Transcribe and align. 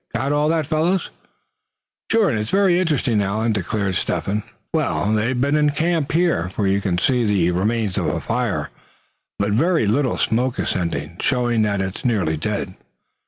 Got 0.15 0.31
all 0.33 0.49
that, 0.49 0.65
fellows?" 0.65 1.11
"Sure, 2.11 2.27
and 2.31 2.39
it's 2.39 2.49
some 2.49 2.67
interesting, 2.69 3.21
Allan," 3.21 3.53
declared 3.53 3.93
Step 3.93 4.25
hen. 4.25 4.41
"Well, 4.73 5.13
they've 5.13 5.39
been 5.39 5.55
in 5.55 5.69
camp 5.69 6.11
here, 6.13 6.49
for 6.49 6.65
you 6.65 6.81
can 6.81 6.97
see 6.97 7.23
the 7.23 7.51
remains 7.51 7.99
of 7.99 8.07
a 8.07 8.19
fire, 8.19 8.71
but 9.37 9.49
with 9.49 9.59
very 9.59 9.85
little 9.85 10.17
smoke 10.17 10.57
ascending, 10.57 11.17
showing 11.19 11.61
that 11.61 11.81
it 11.81 11.99
is 11.99 12.03
nearly 12.03 12.35
dead. 12.35 12.73